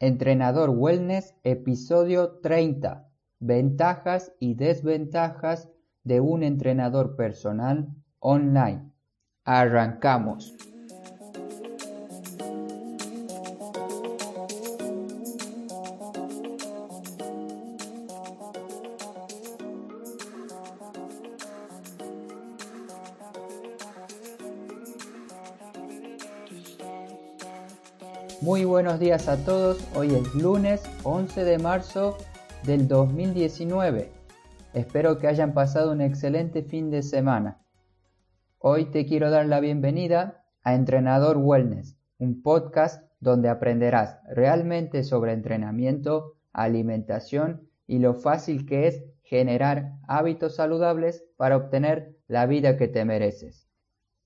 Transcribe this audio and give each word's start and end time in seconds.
Entrenador 0.00 0.70
Wellness, 0.70 1.34
episodio 1.42 2.38
30. 2.40 3.08
Ventajas 3.40 4.32
y 4.38 4.54
desventajas 4.54 5.68
de 6.04 6.20
un 6.20 6.44
entrenador 6.44 7.16
personal 7.16 7.88
online. 8.20 8.92
Arrancamos. 9.44 10.54
Muy 28.40 28.64
buenos 28.64 29.00
días 29.00 29.26
a 29.26 29.44
todos, 29.44 29.84
hoy 29.96 30.14
es 30.14 30.32
lunes 30.36 30.80
11 31.02 31.44
de 31.44 31.58
marzo 31.58 32.16
del 32.64 32.86
2019. 32.86 34.12
Espero 34.74 35.18
que 35.18 35.26
hayan 35.26 35.54
pasado 35.54 35.90
un 35.90 36.00
excelente 36.00 36.62
fin 36.62 36.88
de 36.88 37.02
semana. 37.02 37.60
Hoy 38.58 38.92
te 38.92 39.06
quiero 39.06 39.30
dar 39.30 39.46
la 39.46 39.58
bienvenida 39.58 40.44
a 40.62 40.76
Entrenador 40.76 41.36
Wellness, 41.36 41.96
un 42.18 42.40
podcast 42.40 43.02
donde 43.18 43.48
aprenderás 43.48 44.20
realmente 44.28 45.02
sobre 45.02 45.32
entrenamiento, 45.32 46.36
alimentación 46.52 47.68
y 47.88 47.98
lo 47.98 48.14
fácil 48.14 48.66
que 48.66 48.86
es 48.86 49.02
generar 49.24 49.94
hábitos 50.06 50.54
saludables 50.54 51.24
para 51.36 51.56
obtener 51.56 52.16
la 52.28 52.46
vida 52.46 52.76
que 52.76 52.86
te 52.86 53.04
mereces. 53.04 53.68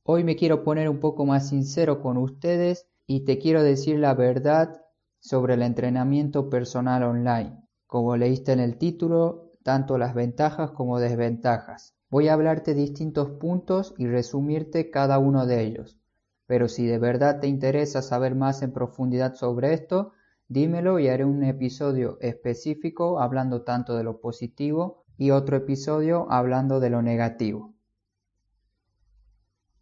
Hoy 0.03 0.23
me 0.23 0.37
quiero 0.37 0.65
poner 0.65 0.91
un 0.91 1.01
poco 1.01 1.25
más 1.25 1.49
sincero 1.49 2.03
con 2.03 2.19
ustedes 2.19 2.92
y 3.07 3.25
te 3.25 3.39
quiero 3.39 3.63
decir 3.63 3.99
la 3.99 4.15
verdad 4.15 4.83
sobre 5.21 5.55
el 5.55 5.63
entrenamiento 5.63 6.51
personal 6.51 7.03
online. 7.03 7.63
Como 7.87 8.17
leíste 8.17 8.53
en 8.53 8.61
el 8.61 8.79
título, 8.79 9.53
tanto 9.63 9.99
las 9.99 10.15
ventajas 10.15 10.71
como 10.71 10.99
desventajas. 10.99 11.95
Voy 12.11 12.29
a 12.29 12.35
hablarte 12.35 12.75
distintos 12.75 13.31
puntos 13.31 13.95
y 13.97 14.07
resumirte 14.07 14.91
cada 14.91 15.19
uno 15.19 15.47
de 15.47 15.63
ellos. 15.63 15.99
Pero 16.47 16.69
si 16.69 16.87
de 16.87 16.99
verdad 16.99 17.41
te 17.41 17.47
interesa 17.47 18.03
saber 18.03 18.35
más 18.35 18.63
en 18.63 18.73
profundidad 18.73 19.35
sobre 19.35 19.73
esto, 19.73 20.13
dímelo 20.49 20.99
y 20.99 21.09
haré 21.09 21.25
un 21.25 21.43
episodio 21.45 22.19
específico 22.21 23.21
hablando 23.21 23.63
tanto 23.63 23.97
de 23.97 24.05
lo 24.05 24.21
positivo 24.21 25.05
y 25.17 25.31
otro 25.31 25.57
episodio 25.57 26.27
hablando 26.31 26.81
de 26.81 26.91
lo 26.91 27.01
negativo. 27.01 27.75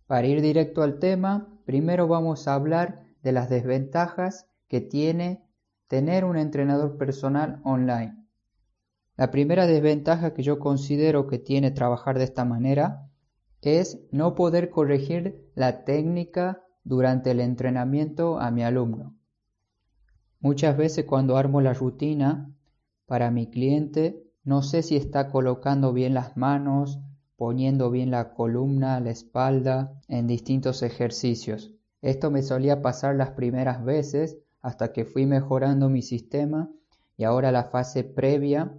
Para 0.06 0.26
ir 0.26 0.42
directo 0.42 0.82
al 0.82 0.98
tema, 0.98 1.48
primero 1.64 2.06
vamos 2.06 2.46
a 2.46 2.54
hablar 2.54 3.09
de 3.22 3.32
las 3.32 3.50
desventajas 3.50 4.46
que 4.68 4.80
tiene 4.80 5.44
tener 5.88 6.24
un 6.24 6.36
entrenador 6.36 6.96
personal 6.96 7.60
online. 7.64 8.16
La 9.16 9.30
primera 9.30 9.66
desventaja 9.66 10.32
que 10.32 10.42
yo 10.42 10.58
considero 10.58 11.26
que 11.26 11.38
tiene 11.38 11.70
trabajar 11.70 12.16
de 12.16 12.24
esta 12.24 12.44
manera 12.44 13.10
es 13.60 14.00
no 14.10 14.34
poder 14.34 14.70
corregir 14.70 15.50
la 15.54 15.84
técnica 15.84 16.62
durante 16.84 17.32
el 17.32 17.40
entrenamiento 17.40 18.40
a 18.40 18.50
mi 18.50 18.62
alumno. 18.62 19.16
Muchas 20.38 20.76
veces 20.76 21.04
cuando 21.04 21.36
armo 21.36 21.60
la 21.60 21.74
rutina 21.74 22.50
para 23.04 23.30
mi 23.30 23.50
cliente, 23.50 24.24
no 24.42 24.62
sé 24.62 24.82
si 24.82 24.96
está 24.96 25.30
colocando 25.30 25.92
bien 25.92 26.14
las 26.14 26.36
manos, 26.36 27.00
poniendo 27.36 27.90
bien 27.90 28.10
la 28.10 28.32
columna, 28.32 29.00
la 29.00 29.10
espalda 29.10 30.00
en 30.08 30.26
distintos 30.26 30.82
ejercicios. 30.82 31.74
Esto 32.02 32.30
me 32.30 32.42
solía 32.42 32.82
pasar 32.82 33.16
las 33.16 33.30
primeras 33.30 33.84
veces 33.84 34.38
hasta 34.62 34.92
que 34.92 35.04
fui 35.04 35.26
mejorando 35.26 35.88
mi 35.88 36.02
sistema 36.02 36.70
y 37.16 37.24
ahora 37.24 37.52
la 37.52 37.64
fase 37.64 38.04
previa, 38.04 38.72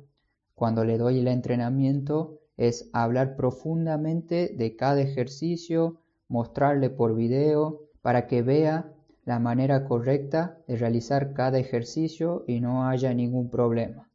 cuando 0.55 0.83
le 0.83 0.97
doy 0.97 1.19
el 1.19 1.27
entrenamiento, 1.27 2.39
es 2.57 2.89
hablar 2.93 3.35
profundamente 3.35 4.53
de 4.57 4.75
cada 4.75 5.01
ejercicio, 5.01 6.01
mostrarle 6.27 6.89
por 6.89 7.15
video 7.15 7.81
para 8.01 8.27
que 8.27 8.41
vea 8.41 8.93
la 9.25 9.39
manera 9.39 9.85
correcta 9.85 10.57
de 10.67 10.77
realizar 10.77 11.33
cada 11.33 11.59
ejercicio 11.59 12.43
y 12.47 12.59
no 12.59 12.87
haya 12.87 13.13
ningún 13.13 13.49
problema. 13.49 14.09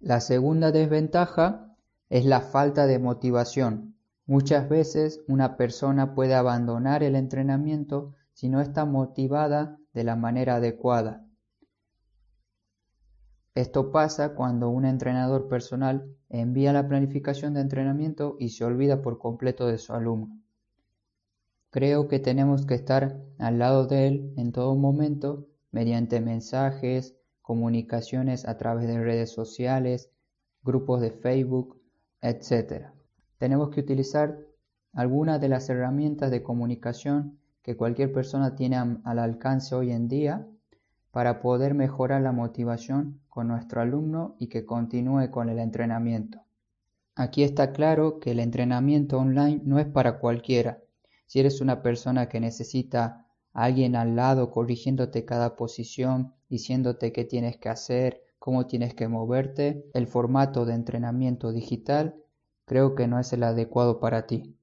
La 0.00 0.20
segunda 0.20 0.72
desventaja 0.72 1.74
es 2.08 2.24
la 2.24 2.40
falta 2.40 2.86
de 2.86 2.98
motivación. 2.98 3.94
Muchas 4.26 4.68
veces 4.68 5.22
una 5.28 5.56
persona 5.56 6.14
puede 6.14 6.34
abandonar 6.34 7.02
el 7.02 7.16
entrenamiento 7.16 8.14
si 8.40 8.48
no 8.48 8.62
está 8.62 8.86
motivada 8.86 9.78
de 9.92 10.02
la 10.02 10.16
manera 10.16 10.54
adecuada. 10.54 11.26
Esto 13.54 13.92
pasa 13.92 14.34
cuando 14.34 14.70
un 14.70 14.86
entrenador 14.86 15.46
personal 15.46 16.16
envía 16.30 16.72
la 16.72 16.88
planificación 16.88 17.52
de 17.52 17.60
entrenamiento 17.60 18.36
y 18.40 18.48
se 18.48 18.64
olvida 18.64 19.02
por 19.02 19.18
completo 19.18 19.66
de 19.66 19.76
su 19.76 19.92
alumno. 19.92 20.40
Creo 21.68 22.08
que 22.08 22.18
tenemos 22.18 22.64
que 22.64 22.76
estar 22.76 23.20
al 23.38 23.58
lado 23.58 23.86
de 23.86 24.06
él 24.06 24.32
en 24.38 24.52
todo 24.52 24.74
momento 24.74 25.46
mediante 25.70 26.22
mensajes, 26.22 27.14
comunicaciones 27.42 28.48
a 28.48 28.56
través 28.56 28.86
de 28.86 29.04
redes 29.04 29.30
sociales, 29.30 30.10
grupos 30.62 31.02
de 31.02 31.10
Facebook, 31.10 31.78
etc. 32.22 32.86
Tenemos 33.36 33.68
que 33.68 33.80
utilizar 33.80 34.38
algunas 34.94 35.42
de 35.42 35.50
las 35.50 35.68
herramientas 35.68 36.30
de 36.30 36.42
comunicación 36.42 37.39
que 37.62 37.76
cualquier 37.76 38.12
persona 38.12 38.54
tiene 38.54 38.76
al 38.76 39.18
alcance 39.18 39.74
hoy 39.74 39.92
en 39.92 40.08
día 40.08 40.46
para 41.10 41.40
poder 41.40 41.74
mejorar 41.74 42.22
la 42.22 42.32
motivación 42.32 43.20
con 43.28 43.48
nuestro 43.48 43.80
alumno 43.80 44.36
y 44.38 44.48
que 44.48 44.64
continúe 44.64 45.30
con 45.30 45.48
el 45.48 45.58
entrenamiento. 45.58 46.42
Aquí 47.16 47.42
está 47.42 47.72
claro 47.72 48.20
que 48.20 48.30
el 48.30 48.40
entrenamiento 48.40 49.18
online 49.18 49.60
no 49.64 49.78
es 49.78 49.86
para 49.86 50.18
cualquiera. 50.20 50.82
Si 51.26 51.40
eres 51.40 51.60
una 51.60 51.82
persona 51.82 52.28
que 52.28 52.40
necesita 52.40 53.26
a 53.52 53.64
alguien 53.64 53.96
al 53.96 54.16
lado 54.16 54.50
corrigiéndote 54.50 55.24
cada 55.24 55.56
posición, 55.56 56.32
diciéndote 56.48 57.12
qué 57.12 57.24
tienes 57.24 57.56
que 57.56 57.68
hacer, 57.68 58.22
cómo 58.38 58.66
tienes 58.66 58.94
que 58.94 59.08
moverte, 59.08 59.84
el 59.92 60.06
formato 60.06 60.64
de 60.64 60.74
entrenamiento 60.74 61.52
digital 61.52 62.16
creo 62.64 62.94
que 62.94 63.06
no 63.06 63.18
es 63.18 63.32
el 63.32 63.42
adecuado 63.42 64.00
para 64.00 64.26
ti. 64.26 64.56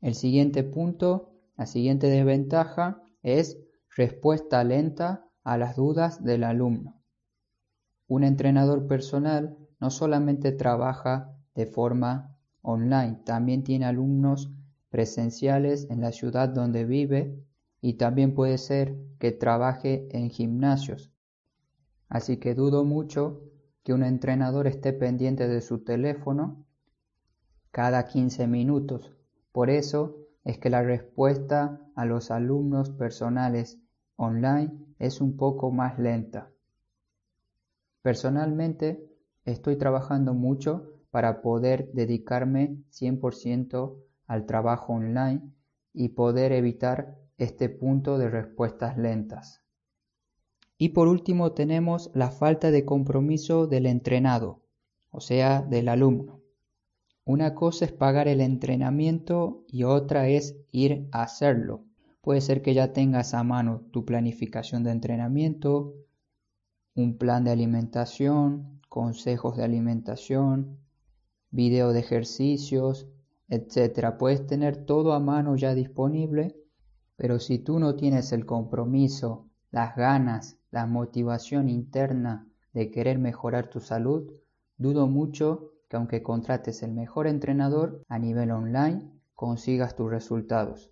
El 0.00 0.14
siguiente 0.14 0.62
punto, 0.62 1.30
la 1.56 1.66
siguiente 1.66 2.08
desventaja 2.08 3.02
es 3.22 3.58
respuesta 3.96 4.62
lenta 4.62 5.26
a 5.42 5.56
las 5.56 5.76
dudas 5.76 6.22
del 6.22 6.44
alumno. 6.44 7.00
Un 8.06 8.24
entrenador 8.24 8.86
personal 8.86 9.56
no 9.80 9.90
solamente 9.90 10.52
trabaja 10.52 11.34
de 11.54 11.66
forma 11.66 12.36
online, 12.62 13.20
también 13.24 13.64
tiene 13.64 13.86
alumnos 13.86 14.52
presenciales 14.90 15.88
en 15.90 16.00
la 16.00 16.12
ciudad 16.12 16.48
donde 16.50 16.84
vive 16.84 17.42
y 17.80 17.94
también 17.94 18.34
puede 18.34 18.58
ser 18.58 18.96
que 19.18 19.32
trabaje 19.32 20.08
en 20.10 20.30
gimnasios. 20.30 21.10
Así 22.08 22.36
que 22.36 22.54
dudo 22.54 22.84
mucho 22.84 23.42
que 23.82 23.92
un 23.92 24.02
entrenador 24.04 24.66
esté 24.66 24.92
pendiente 24.92 25.48
de 25.48 25.60
su 25.60 25.84
teléfono 25.84 26.64
cada 27.70 28.06
15 28.06 28.46
minutos 28.46 29.16
por 29.56 29.70
eso 29.70 30.18
es 30.44 30.58
que 30.58 30.68
la 30.68 30.82
respuesta 30.82 31.80
a 31.94 32.04
los 32.04 32.30
alumnos 32.30 32.90
personales 32.90 33.80
online 34.16 34.70
es 34.98 35.22
un 35.22 35.38
poco 35.38 35.70
más 35.70 35.98
lenta. 35.98 36.50
Personalmente 38.02 39.08
estoy 39.46 39.76
trabajando 39.76 40.34
mucho 40.34 40.92
para 41.10 41.40
poder 41.40 41.90
dedicarme 41.94 42.76
100% 42.90 43.96
al 44.26 44.44
trabajo 44.44 44.92
online 44.92 45.40
y 45.94 46.10
poder 46.10 46.52
evitar 46.52 47.16
este 47.38 47.70
punto 47.70 48.18
de 48.18 48.28
respuestas 48.28 48.98
lentas. 48.98 49.62
Y 50.76 50.90
por 50.90 51.08
último 51.08 51.52
tenemos 51.52 52.10
la 52.12 52.30
falta 52.30 52.70
de 52.70 52.84
compromiso 52.84 53.66
del 53.66 53.86
entrenado, 53.86 54.60
o 55.10 55.22
sea, 55.22 55.62
del 55.62 55.88
alumno. 55.88 56.42
Una 57.26 57.56
cosa 57.56 57.86
es 57.86 57.92
pagar 57.92 58.28
el 58.28 58.40
entrenamiento 58.40 59.64
y 59.66 59.82
otra 59.82 60.28
es 60.28 60.56
ir 60.70 61.08
a 61.10 61.22
hacerlo. 61.24 61.82
Puede 62.20 62.40
ser 62.40 62.62
que 62.62 62.72
ya 62.72 62.92
tengas 62.92 63.34
a 63.34 63.42
mano 63.42 63.80
tu 63.90 64.04
planificación 64.04 64.84
de 64.84 64.92
entrenamiento, 64.92 65.96
un 66.94 67.18
plan 67.18 67.42
de 67.42 67.50
alimentación, 67.50 68.80
consejos 68.88 69.56
de 69.56 69.64
alimentación, 69.64 70.78
video 71.50 71.92
de 71.92 71.98
ejercicios, 71.98 73.08
etc. 73.48 74.16
Puedes 74.16 74.46
tener 74.46 74.84
todo 74.86 75.12
a 75.12 75.18
mano 75.18 75.56
ya 75.56 75.74
disponible, 75.74 76.56
pero 77.16 77.40
si 77.40 77.58
tú 77.58 77.80
no 77.80 77.96
tienes 77.96 78.30
el 78.30 78.46
compromiso, 78.46 79.50
las 79.72 79.96
ganas, 79.96 80.60
la 80.70 80.86
motivación 80.86 81.68
interna 81.68 82.48
de 82.72 82.92
querer 82.92 83.18
mejorar 83.18 83.68
tu 83.68 83.80
salud, 83.80 84.30
dudo 84.78 85.08
mucho 85.08 85.72
que 85.88 85.96
aunque 85.96 86.22
contrates 86.22 86.82
el 86.82 86.92
mejor 86.92 87.26
entrenador 87.26 88.04
a 88.08 88.18
nivel 88.18 88.50
online, 88.50 89.10
consigas 89.34 89.94
tus 89.94 90.10
resultados. 90.10 90.90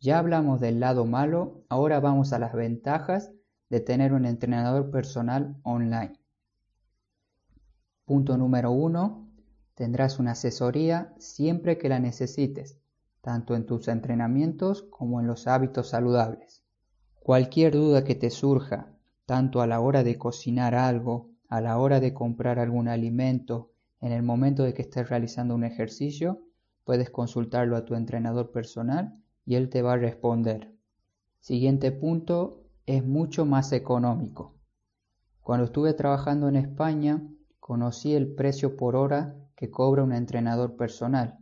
Ya 0.00 0.18
hablamos 0.18 0.60
del 0.60 0.80
lado 0.80 1.06
malo, 1.06 1.64
ahora 1.68 2.00
vamos 2.00 2.32
a 2.32 2.38
las 2.38 2.52
ventajas 2.52 3.32
de 3.70 3.80
tener 3.80 4.12
un 4.12 4.26
entrenador 4.26 4.90
personal 4.90 5.56
online. 5.62 6.20
Punto 8.04 8.36
número 8.36 8.70
1. 8.70 9.28
Tendrás 9.74 10.18
una 10.18 10.32
asesoría 10.32 11.14
siempre 11.18 11.76
que 11.78 11.88
la 11.88 11.98
necesites, 11.98 12.78
tanto 13.20 13.56
en 13.56 13.66
tus 13.66 13.88
entrenamientos 13.88 14.82
como 14.84 15.20
en 15.20 15.26
los 15.26 15.46
hábitos 15.46 15.88
saludables. 15.88 16.62
Cualquier 17.20 17.72
duda 17.72 18.04
que 18.04 18.14
te 18.14 18.30
surja, 18.30 18.92
tanto 19.24 19.60
a 19.60 19.66
la 19.66 19.80
hora 19.80 20.04
de 20.04 20.16
cocinar 20.16 20.74
algo, 20.74 21.30
a 21.48 21.60
la 21.60 21.78
hora 21.78 21.98
de 21.98 22.14
comprar 22.14 22.58
algún 22.58 22.86
alimento, 22.86 23.72
en 24.06 24.12
el 24.12 24.22
momento 24.22 24.62
de 24.62 24.72
que 24.72 24.82
estés 24.82 25.08
realizando 25.08 25.56
un 25.56 25.64
ejercicio, 25.64 26.40
puedes 26.84 27.10
consultarlo 27.10 27.76
a 27.76 27.84
tu 27.84 27.96
entrenador 27.96 28.52
personal 28.52 29.20
y 29.44 29.56
él 29.56 29.68
te 29.68 29.82
va 29.82 29.94
a 29.94 29.96
responder. 29.96 30.72
Siguiente 31.40 31.90
punto, 31.90 32.62
es 32.86 33.04
mucho 33.04 33.44
más 33.44 33.72
económico. 33.72 34.54
Cuando 35.40 35.64
estuve 35.64 35.92
trabajando 35.92 36.48
en 36.48 36.54
España, 36.54 37.20
conocí 37.58 38.14
el 38.14 38.32
precio 38.32 38.76
por 38.76 38.94
hora 38.94 39.34
que 39.56 39.72
cobra 39.72 40.04
un 40.04 40.12
entrenador 40.12 40.76
personal 40.76 41.38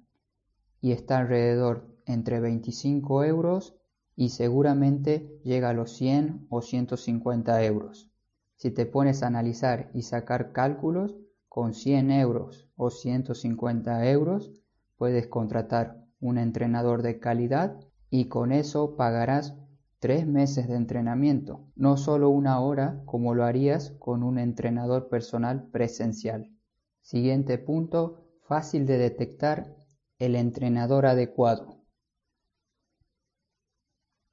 y 0.80 0.92
está 0.92 1.18
alrededor 1.18 1.94
entre 2.06 2.40
25 2.40 3.24
euros 3.24 3.76
y 4.16 4.30
seguramente 4.30 5.38
llega 5.44 5.68
a 5.68 5.74
los 5.74 5.92
100 5.92 6.46
o 6.48 6.62
150 6.62 7.62
euros. 7.64 8.10
Si 8.56 8.70
te 8.70 8.86
pones 8.86 9.22
a 9.22 9.26
analizar 9.26 9.90
y 9.92 10.00
sacar 10.00 10.52
cálculos, 10.52 11.14
con 11.54 11.72
100 11.72 12.10
euros 12.10 12.68
o 12.74 12.90
150 12.90 14.10
euros 14.10 14.50
puedes 14.96 15.28
contratar 15.28 16.04
un 16.18 16.36
entrenador 16.36 17.02
de 17.02 17.20
calidad 17.20 17.78
y 18.10 18.24
con 18.24 18.50
eso 18.50 18.96
pagarás 18.96 19.54
tres 20.00 20.26
meses 20.26 20.66
de 20.66 20.74
entrenamiento, 20.74 21.64
no 21.76 21.96
solo 21.96 22.30
una 22.30 22.58
hora 22.58 23.00
como 23.04 23.36
lo 23.36 23.44
harías 23.44 23.92
con 24.00 24.24
un 24.24 24.40
entrenador 24.40 25.08
personal 25.08 25.68
presencial. 25.70 26.50
Siguiente 27.02 27.56
punto, 27.56 28.26
fácil 28.40 28.84
de 28.84 28.98
detectar 28.98 29.76
el 30.18 30.34
entrenador 30.34 31.06
adecuado. 31.06 31.84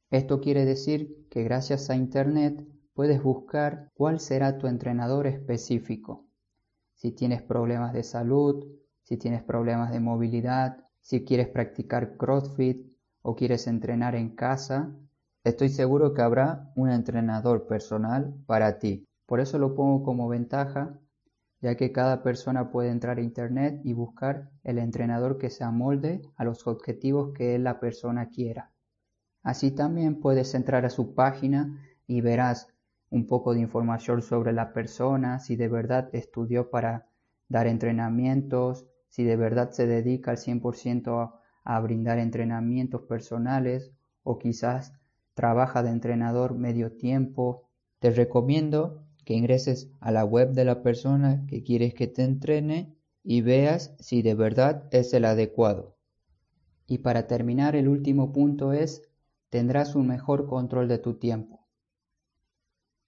Esto 0.09 0.41
quiere 0.41 0.65
decir 0.65 1.27
que 1.29 1.43
gracias 1.43 1.91
a 1.91 1.95
Internet 1.95 2.67
puedes 2.95 3.21
buscar 3.21 3.91
cuál 3.93 4.19
será 4.19 4.57
tu 4.57 4.65
entrenador 4.65 5.27
específico 5.27 6.30
si 7.01 7.11
tienes 7.13 7.41
problemas 7.41 7.93
de 7.93 8.03
salud, 8.03 8.63
si 9.01 9.17
tienes 9.17 9.41
problemas 9.41 9.91
de 9.91 9.99
movilidad, 9.99 10.85
si 10.99 11.25
quieres 11.25 11.47
practicar 11.47 12.15
CrossFit 12.15 12.93
o 13.23 13.35
quieres 13.35 13.65
entrenar 13.65 14.13
en 14.13 14.35
casa, 14.35 14.95
estoy 15.43 15.69
seguro 15.69 16.13
que 16.13 16.21
habrá 16.21 16.71
un 16.75 16.91
entrenador 16.91 17.65
personal 17.65 18.35
para 18.45 18.77
ti. 18.77 19.07
Por 19.25 19.39
eso 19.39 19.57
lo 19.57 19.73
pongo 19.73 20.03
como 20.03 20.27
ventaja, 20.27 20.99
ya 21.59 21.73
que 21.73 21.91
cada 21.91 22.21
persona 22.21 22.69
puede 22.69 22.91
entrar 22.91 23.17
a 23.17 23.23
internet 23.23 23.81
y 23.83 23.93
buscar 23.93 24.51
el 24.63 24.77
entrenador 24.77 25.39
que 25.39 25.49
se 25.49 25.63
amolde 25.63 26.21
a 26.35 26.43
los 26.43 26.67
objetivos 26.67 27.33
que 27.33 27.57
la 27.57 27.79
persona 27.79 28.29
quiera. 28.29 28.73
Así 29.41 29.71
también 29.71 30.19
puedes 30.19 30.53
entrar 30.53 30.85
a 30.85 30.91
su 30.91 31.15
página 31.15 31.83
y 32.05 32.21
verás 32.21 32.70
un 33.11 33.27
poco 33.27 33.53
de 33.53 33.59
información 33.59 34.23
sobre 34.23 34.53
la 34.53 34.73
persona, 34.73 35.39
si 35.39 35.55
de 35.55 35.67
verdad 35.67 36.09
estudió 36.13 36.71
para 36.71 37.07
dar 37.49 37.67
entrenamientos, 37.67 38.87
si 39.09 39.23
de 39.23 39.35
verdad 39.35 39.71
se 39.71 39.85
dedica 39.85 40.31
al 40.31 40.37
100% 40.37 41.19
a, 41.19 41.41
a 41.63 41.79
brindar 41.81 42.17
entrenamientos 42.17 43.03
personales 43.03 43.91
o 44.23 44.39
quizás 44.39 44.93
trabaja 45.33 45.83
de 45.83 45.89
entrenador 45.89 46.55
medio 46.55 46.93
tiempo. 46.93 47.69
Te 47.99 48.11
recomiendo 48.11 49.03
que 49.25 49.33
ingreses 49.33 49.91
a 49.99 50.11
la 50.11 50.25
web 50.25 50.53
de 50.53 50.65
la 50.65 50.81
persona 50.81 51.45
que 51.47 51.63
quieres 51.63 51.93
que 51.93 52.07
te 52.07 52.23
entrene 52.23 52.95
y 53.23 53.41
veas 53.41 53.93
si 53.99 54.21
de 54.21 54.33
verdad 54.33 54.87
es 54.91 55.13
el 55.13 55.25
adecuado. 55.25 55.97
Y 56.87 56.99
para 56.99 57.27
terminar, 57.27 57.75
el 57.75 57.87
último 57.87 58.33
punto 58.33 58.73
es, 58.73 59.03
tendrás 59.49 59.95
un 59.95 60.07
mejor 60.07 60.47
control 60.47 60.87
de 60.87 60.97
tu 60.97 61.15
tiempo. 61.15 61.60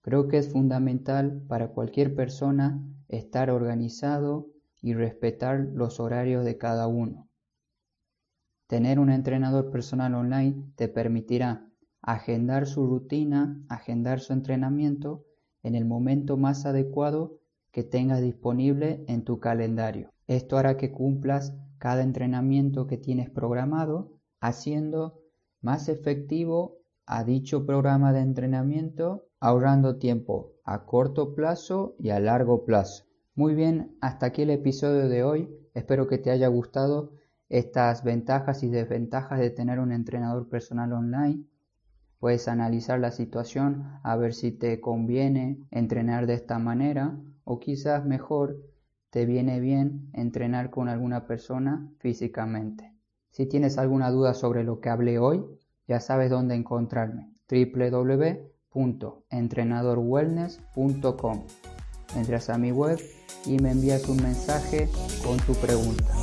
Creo 0.04 0.28
que 0.28 0.38
es 0.38 0.52
fundamental 0.52 1.42
para 1.48 1.70
cualquier 1.70 2.14
persona 2.14 2.84
estar 3.08 3.50
organizado 3.50 4.50
y 4.82 4.96
respetar 4.96 5.70
los 5.74 6.02
horarios 6.02 6.44
de 6.44 6.58
cada 6.58 6.88
uno. 6.88 7.30
Tener 8.68 9.00
un 9.00 9.10
entrenador 9.10 9.72
personal 9.72 10.14
online 10.14 10.74
te 10.76 10.90
permitirá 10.90 11.70
agendar 12.02 12.68
su 12.68 12.86
rutina, 12.86 13.58
agendar 13.70 14.20
su 14.20 14.34
entrenamiento 14.34 15.24
en 15.64 15.74
el 15.74 15.86
momento 15.86 16.36
más 16.36 16.66
adecuado 16.66 17.40
que 17.72 17.84
tengas 17.84 18.22
disponible 18.22 19.06
en 19.08 19.24
tu 19.24 19.40
calendario. 19.40 20.12
Esto 20.28 20.58
hará 20.58 20.76
que 20.76 20.92
cumplas 20.92 21.56
cada 21.78 22.04
entrenamiento 22.04 22.88
que 22.88 22.98
tienes 22.98 23.30
programado, 23.30 24.20
haciendo 24.42 25.22
más 25.62 25.88
efectivo 25.88 26.80
a 27.06 27.24
dicho 27.24 27.66
programa 27.66 28.12
de 28.12 28.20
entrenamiento 28.20 29.28
ahorrando 29.44 29.98
tiempo 29.98 30.54
a 30.64 30.86
corto 30.86 31.36
plazo 31.36 31.98
y 32.00 32.12
a 32.12 32.20
largo 32.22 32.64
plazo. 32.64 33.04
Muy 33.36 33.56
bien, 33.56 33.98
hasta 34.00 34.28
aquí 34.28 34.44
el 34.44 34.52
episodio 34.52 35.10
de 35.10 35.26
hoy. 35.26 35.54
Espero 35.74 36.08
que 36.08 36.18
te 36.18 36.32
haya 36.32 36.48
gustado 36.48 37.12
estas 37.50 38.06
ventajas 38.06 38.64
y 38.64 38.70
desventajas 38.70 39.42
de 39.42 39.50
tener 39.50 39.80
un 39.80 39.92
entrenador 39.92 40.48
personal 40.48 40.94
online. 40.94 41.44
Puedes 42.20 42.48
analizar 42.48 43.02
la 43.02 43.12
situación 43.12 43.84
a 44.02 44.16
ver 44.16 44.34
si 44.34 44.54
te 44.54 44.80
conviene 44.80 45.68
entrenar 45.72 46.26
de 46.26 46.36
esta 46.36 46.58
manera 46.58 47.20
o 47.44 47.60
quizás 47.60 48.06
mejor 48.06 48.56
te 49.10 49.26
viene 49.26 49.60
bien 49.60 50.10
entrenar 50.14 50.70
con 50.70 50.88
alguna 50.88 51.28
persona 51.28 51.92
físicamente. 52.00 52.94
Si 53.30 53.46
tienes 53.46 53.78
alguna 53.78 54.10
duda 54.10 54.36
sobre 54.36 54.64
lo 54.64 54.80
que 54.80 54.88
hablé 54.88 55.20
hoy, 55.20 55.44
ya 55.86 56.00
sabes 56.00 56.30
dónde 56.30 56.56
encontrarme. 56.56 57.30
www.entrenadorwellness.com. 58.74 61.44
Entras 62.16 62.50
a 62.50 62.58
mi 62.58 62.72
web 62.72 63.00
y 63.46 63.60
me 63.60 63.72
envías 63.72 64.08
un 64.08 64.22
mensaje 64.22 64.90
con 65.24 65.38
tu 65.38 65.54
pregunta. 65.56 66.14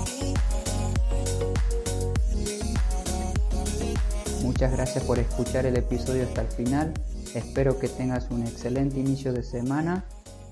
Muchas 4.43 4.73
gracias 4.73 5.05
por 5.05 5.19
escuchar 5.19 5.67
el 5.67 5.77
episodio 5.77 6.25
hasta 6.25 6.41
el 6.43 6.49
final. 6.49 6.95
Espero 7.35 7.79
que 7.79 7.89
tengas 7.89 8.31
un 8.31 8.43
excelente 8.43 9.01
inicio 9.01 9.33
de 9.33 9.43
semana 9.43 10.05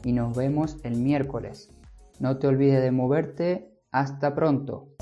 y 0.04 0.12
nos 0.12 0.36
vemos 0.36 0.78
el 0.84 0.96
miércoles. 0.96 1.70
No 2.18 2.38
te 2.38 2.46
olvides 2.46 2.82
de 2.82 2.90
moverte. 2.90 3.74
Hasta 3.90 4.34
pronto. 4.34 4.94